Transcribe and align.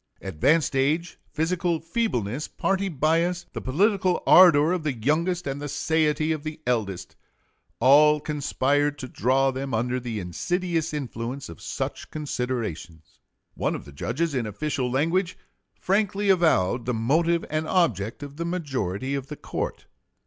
Advanced 0.23 0.75
age, 0.75 1.19
physical 1.31 1.79
feebleness, 1.79 2.47
party 2.47 2.89
bias, 2.89 3.45
the 3.53 3.61
political 3.61 4.23
ardor 4.25 4.71
of 4.71 4.81
the 4.81 4.93
youngest 4.95 5.45
and 5.45 5.61
the 5.61 5.69
satiety 5.69 6.31
of 6.31 6.41
the 6.41 6.59
eldest, 6.65 7.15
all 7.79 8.19
conspired 8.19 8.97
to 8.97 9.07
draw 9.07 9.51
them 9.51 9.75
under 9.75 9.99
the 9.99 10.19
insidious 10.19 10.91
influence 10.91 11.49
of 11.49 11.61
such 11.61 12.09
considerations. 12.09 13.19
One 13.53 13.75
of 13.75 13.85
the 13.85 13.91
judges 13.93 14.33
in 14.33 14.47
official 14.47 14.89
language 14.89 15.37
frankly 15.75 16.31
avowed 16.31 16.87
the 16.87 16.95
motive 16.95 17.45
and 17.51 17.67
object 17.67 18.23
of 18.23 18.37
the 18.37 18.45
majority 18.45 19.13
of 19.13 19.27
the 19.27 19.37
court. 19.37 19.85